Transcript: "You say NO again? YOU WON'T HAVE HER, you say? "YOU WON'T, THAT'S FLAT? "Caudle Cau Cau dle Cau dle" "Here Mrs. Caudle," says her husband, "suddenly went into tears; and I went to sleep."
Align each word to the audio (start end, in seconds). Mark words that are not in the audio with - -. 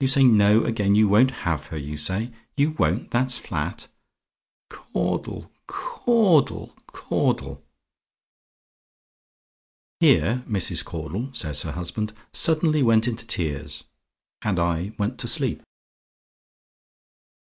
"You 0.00 0.08
say 0.08 0.22
NO 0.22 0.64
again? 0.66 0.94
YOU 0.96 1.08
WON'T 1.08 1.30
HAVE 1.30 1.68
HER, 1.68 1.78
you 1.78 1.96
say? 1.96 2.30
"YOU 2.58 2.72
WON'T, 2.72 3.10
THAT'S 3.10 3.38
FLAT? 3.38 3.88
"Caudle 4.68 5.50
Cau 5.66 6.02
Cau 6.04 6.40
dle 6.42 6.74
Cau 6.88 7.32
dle" 7.32 7.62
"Here 10.00 10.44
Mrs. 10.46 10.84
Caudle," 10.84 11.32
says 11.32 11.62
her 11.62 11.72
husband, 11.72 12.12
"suddenly 12.34 12.82
went 12.82 13.08
into 13.08 13.26
tears; 13.26 13.84
and 14.42 14.58
I 14.58 14.92
went 14.98 15.18
to 15.20 15.26
sleep." 15.26 15.62